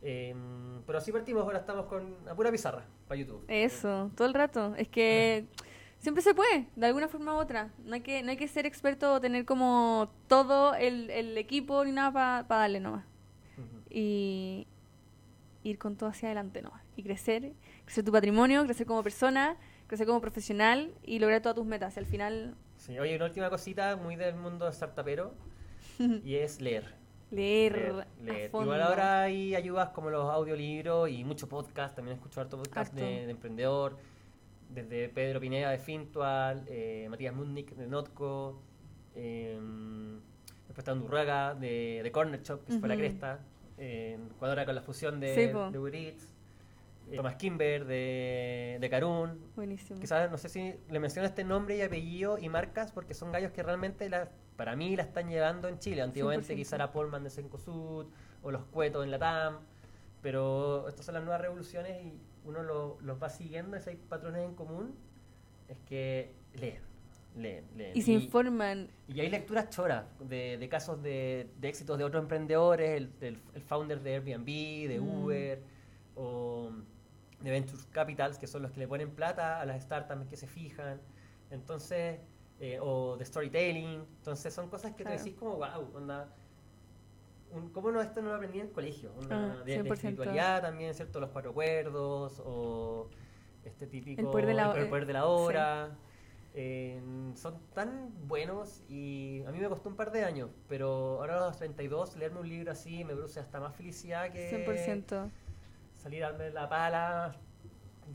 [0.03, 3.45] Em, pero así partimos, ahora estamos con a pura pizarra para YouTube.
[3.49, 4.75] Eso, todo el rato.
[4.77, 5.47] Es que
[6.05, 7.71] siempre se puede, de alguna forma u otra.
[7.85, 11.85] No hay que, no hay que ser experto o tener como todo el, el equipo
[11.85, 13.05] ni nada para darle nomás.
[13.59, 13.83] Ujú.
[13.91, 14.69] Y
[15.65, 16.83] ir con todo hacia adelante nomás.
[16.97, 17.53] Y crecer,
[17.85, 19.57] crecer tu patrimonio, crecer como persona,
[19.89, 21.97] crecer como profesional y lograr todas tus metas.
[21.97, 25.33] Y al final, Sí, oye, una última cosita muy del mundo startupero
[26.25, 26.95] y es leer.
[27.31, 28.51] leer, Leer.
[28.51, 33.25] Igual ahora hay ayudas como los audiolibros y mucho podcast, también escucho harto podcast de,
[33.27, 33.97] de emprendedor,
[34.69, 38.61] desde Pedro Pineda de Fintual, eh, Matías Mundnik de Notco,
[39.15, 39.59] eh,
[40.67, 43.41] después está Andurraga de, de Corner Shop, que se fue a la cresta,
[43.79, 45.41] eh, ahora con la fusión de, Sí,
[45.73, 46.35] de Uber Eats,
[47.11, 50.01] eh, Thomas Kimber de, de Carun, Buenísimo.
[50.01, 53.53] Quizás, no sé si le menciono este nombre y apellido y marcas porque son gallos
[53.53, 56.03] que realmente la, para mí la están llevando en Chile.
[56.03, 56.57] Antiguamente 100%.
[56.57, 58.07] quizá era Polman de Sencosud
[58.43, 59.59] o los Cuetos en la TAM,
[60.23, 64.45] pero estas son las nuevas revoluciones y uno lo- los va siguiendo, si hay patrones
[64.45, 64.95] en común,
[65.69, 66.81] es que leen,
[67.37, 67.97] leen, leen.
[67.97, 68.89] Y se informan.
[69.09, 73.41] y hay lecturas choras de, de casos de, de éxitos de otros emprendedores, el, del-
[73.55, 74.47] el founder de Airbnb,
[74.89, 75.09] de Mm.
[75.25, 75.63] Uber,
[76.17, 76.71] o
[77.41, 80.47] de Venture Capitals, que son los que le ponen plata a las startups que se
[80.47, 81.01] fijan.
[81.51, 82.21] Entonces,
[82.61, 84.05] eh, o de storytelling.
[84.19, 85.17] Entonces, son cosas que Claro.
[85.19, 86.33] te decís como, wow, onda.
[87.55, 89.13] Un- ¿Cómo no esto no lo aprendí en el colegio?
[89.19, 89.95] Onda, Ah, de, de 100%.
[89.95, 91.21] espiritualidad también, ¿cierto?
[91.21, 93.09] Los cuatro cuerdos, o
[93.65, 94.21] este típico.
[94.21, 95.97] El poder de la- el poder de la hora.
[96.57, 97.03] Eh,
[97.35, 101.47] son tan buenos y a mí me costó un par de años, pero ahora a
[101.49, 105.31] los 32 leerme un libro así me produce hasta más felicidad que 100%.
[105.97, 107.35] salir a darme la pala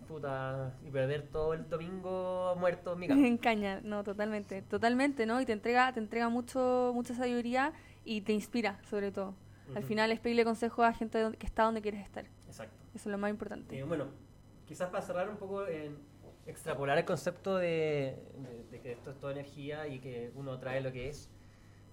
[0.08, 3.19] puta, y perder todo el domingo muerto en mi cama.
[3.28, 5.41] En caña, no, totalmente, totalmente, ¿no?
[5.41, 7.73] Y te entrega, te entrega mucho, mucha sabiduría
[8.05, 9.35] y te inspira, sobre todo.
[9.69, 9.88] Al Ujú.
[9.88, 12.25] final es pedirle consejo a gente que está donde quieres estar.
[12.47, 12.75] Exacto.
[12.95, 13.77] Eso es lo más importante.
[13.77, 14.05] Eh, bueno,
[14.67, 15.97] quizás para cerrar un poco en
[16.47, 20.81] extrapolar el concepto de, de- de que esto es toda energía y que uno trae
[20.81, 21.29] lo que es.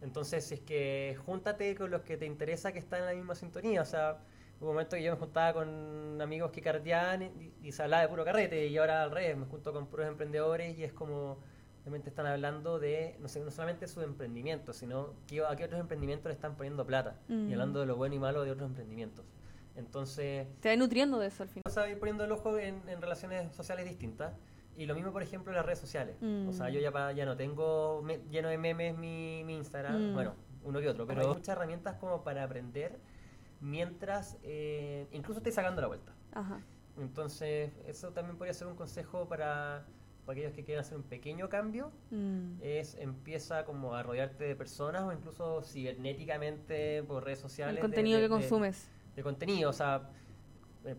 [0.01, 3.83] Entonces, es que júntate con los que te interesa que están en la misma sintonía.
[3.83, 4.19] O sea,
[4.61, 6.62] hubo un momento que yo me juntaba con amigos que
[7.62, 10.07] y, y se hablaba de puro carrete y ahora al revés, me junto con puros
[10.07, 11.38] emprendedores y es como
[11.94, 16.27] están hablando de, no sé, no solamente su emprendimiento, sino que, a qué otros emprendimientos
[16.27, 17.49] le están poniendo plata Mm.
[17.49, 19.25] y hablando de lo bueno y malo de otros emprendimientos.
[19.77, 21.62] Entonces, Te va nutriendo de eso al final.
[21.66, 24.33] o sea, ir poniendo el ojo en, en relaciones sociales distintas.
[24.79, 26.16] Y lo mismo, por ejemplo, en las redes sociales.
[26.20, 26.49] Mm.
[26.49, 30.11] O sea, yo ya, pa- ya no tengo me- lleno de memes mi, mi Instagram.
[30.11, 30.14] Mm.
[30.14, 31.07] Bueno, uno que otro.
[31.07, 32.99] Pero hay muchas herramientas como para aprender
[33.61, 36.12] mientras eh, incluso estoy sacando la vuelta.
[36.33, 36.61] Ajá.
[36.99, 39.85] Entonces, eso también podría ser un consejo para,
[40.27, 42.59] para aquellos que quieren hacer un pequeño cambio, Mm.
[42.61, 47.71] es empieza como a rodearte de personas o incluso cibernéticamente por redes sociales.
[47.71, 48.89] El de- contenido de- que consumes.
[49.15, 49.71] de contenido.
[49.71, 50.11] O sea,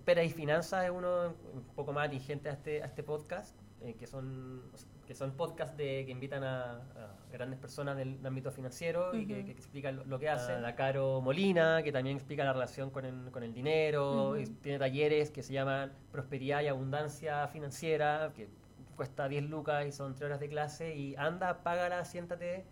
[0.05, 3.93] Pera y Finanzas es uno un poco más atingente a este, a este podcast, eh,
[3.95, 4.63] que son
[5.05, 9.39] que son podcasts de, que invitan a, a grandes personas del ámbito financiero y que,
[9.51, 10.61] explican lo, lo que hacen.
[10.61, 14.79] La Caro Molina, que también explica la relación con el, con el dinero, y tiene
[14.79, 18.49] talleres que se llaman Prosperidad y Abundancia Financiera, que
[18.97, 22.65] cuesta 10 lucas y son 3 horas de clase, y anda, págala, siéntate,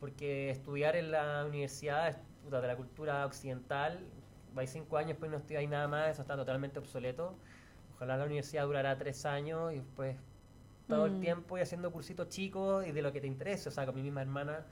[0.00, 4.00] porque estudiar en la universidad es puta, de la cultura occidental,
[4.54, 7.38] vais 5 años, pues no estudiáis nada más, eso está totalmente obsoleto.
[7.94, 10.16] Ojalá la universidad durará 3 años y después
[10.88, 11.20] todo el Mm.
[11.20, 13.68] tiempo y haciendo cursitos chicos y de lo que te interese.
[13.68, 14.66] O sea, con mi misma hermana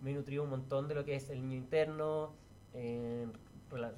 [0.00, 2.34] me he nutrido un montón de lo que es el niño interno,
[2.74, 3.26] eh,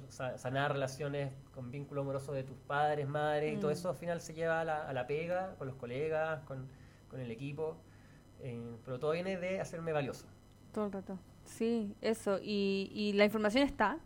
[0.09, 3.73] sanar relaciones con vínculo amoroso de tus padres, madres, y todo Mm.
[3.73, 6.67] eso al final se lleva a la, a la pega, con los colegas, con,
[7.09, 7.77] con el equipo.
[8.45, 10.25] eh, pero todo viene de hacerme valioso.
[10.73, 11.17] Todo el rato.
[11.45, 12.39] Sí, eso.
[12.41, 13.99] Y, y la información está.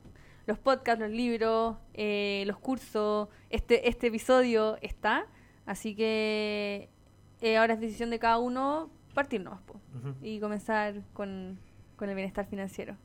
[0.46, 5.26] Los podcasts, los libros, eh, los cursos, este, este episodio está.
[5.66, 6.90] Así que
[7.42, 10.14] eh, ahora es decisión de cada uno partir nomás, po, Ujú.
[10.22, 11.60] y comenzar con,
[11.96, 12.96] con el bienestar financiero.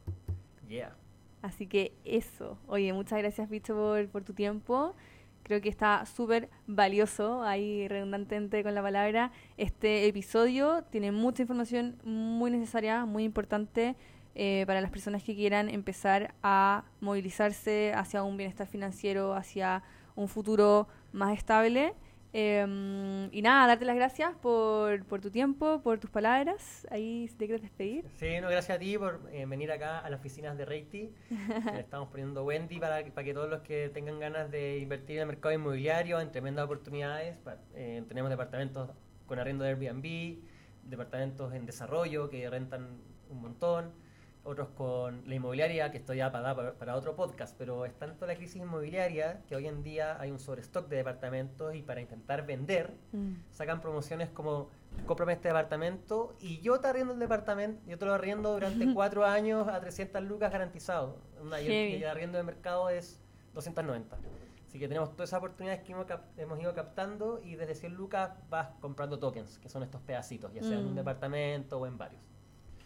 [0.68, 0.94] Yeah.
[1.42, 2.57] Así que eso.
[2.68, 4.94] Oye, muchas gracias, Bicho, por, por tu tiempo.
[5.42, 9.33] Creo que está súper valioso, ahí redundantemente con la palabra.
[9.57, 13.96] Este episodio tiene mucha información muy necesaria, muy importante
[14.37, 19.83] eh, para las personas que quieran empezar a movilizarse hacia un bienestar financiero, hacia
[20.14, 21.92] un futuro más estable.
[22.35, 26.87] Eh, y nada, darte las gracias por, por tu tiempo, por tus palabras.
[26.90, 28.05] Ahí si te quieres despedir.
[28.16, 31.11] Sí, no, gracias a ti por eh, venir acá a las oficinas de Reiti.
[31.31, 35.16] Le estamos poniendo Wendy para, que- para que todos los que tengan ganas de invertir
[35.16, 37.37] en el mercado inmobiliario en tremendas oportunidades.
[37.75, 38.90] eh, tenemos departamentos
[39.27, 40.38] con arriendo de Airbnb,
[40.88, 42.99] departamentos en desarrollo que rentan
[43.31, 43.92] un montón,
[44.44, 48.57] otros con la inmobiliaria, que esto ya para, otro podcast, pero es tanto la crisis
[48.57, 53.35] inmobiliaria que hoy en día hay un sobrestock de departamentos y para intentar vender Mm.
[53.50, 54.68] sacan promociones como
[55.07, 59.24] cómprame este departamento y yo te arriendo el departamento, yo te lo arriendo durante cuatro
[59.24, 61.18] años a 300 lucas garantizado.
[61.40, 63.20] Una, y, el, el arriendo de mercado es
[63.55, 64.16] 290.
[64.66, 66.07] Así que tenemos todas esas oportunidades que hemos,
[66.38, 70.62] hemos ido captando y desde 100 lucas vas comprando tokens, que son estos pedacitos, ya
[70.62, 70.96] sea en un Mm.
[70.96, 72.22] departamento o en varios.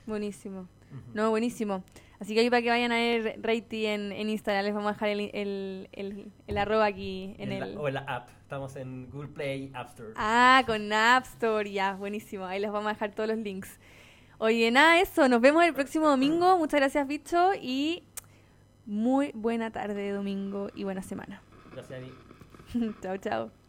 [0.06, 0.68] Buenísimo.
[1.14, 1.84] No, buenísimo.
[2.18, 4.92] Así que ahí para que vayan a ver Reiti en, en Instagram, les vamos a
[4.94, 7.76] dejar el, el, el, el arroba aquí en el...
[7.76, 8.30] o en la app.
[8.40, 10.12] Estamos en Google Play, App Store.
[10.16, 12.46] Ah, con App Store, ya, buenísimo.
[12.46, 13.78] Ahí les vamos a dejar todos los links.
[14.38, 16.56] Oye, nada, eso, nos vemos el próximo domingo.
[16.56, 18.04] Muchas gracias, bicho, y
[18.86, 21.42] muy buena tarde de domingo y buena semana.
[21.72, 22.94] Gracias a ti.
[23.02, 23.65] chao, chao.